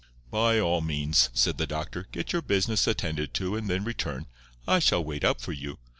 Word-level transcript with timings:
"By 0.31 0.59
all 0.59 0.81
means," 0.81 1.29
said 1.31 1.59
the 1.59 1.67
doctor, 1.67 2.07
"get 2.11 2.33
your 2.33 2.41
business 2.41 2.87
attended 2.87 3.35
to, 3.35 3.55
and 3.55 3.67
then 3.69 3.83
return. 3.83 4.25
I 4.67 4.79
shall 4.79 5.03
wait 5.03 5.23
up 5.23 5.39
for 5.39 5.51
you. 5.51 5.77